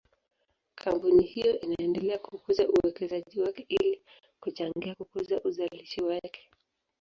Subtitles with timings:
[0.75, 4.01] Kampuni hiyo inaendelea kukuza uwekezaji wake ili
[4.39, 6.49] kuchangia kukuza uzalishaji wake.